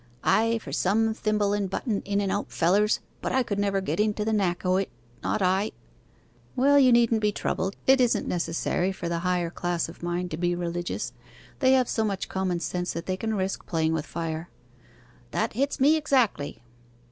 [0.23, 3.99] 'Ay, for some thimble and button in an out fellers; but I could never get
[3.99, 4.89] into the knack o' it;
[5.21, 5.73] not I.'
[6.55, 10.37] 'Well, you needn't be troubled; it isn't necessary for the higher class of mind to
[10.37, 11.13] be religious
[11.59, 14.49] they have so much common sense that they can risk playing with fire.'
[15.29, 16.63] 'That hits me exactly.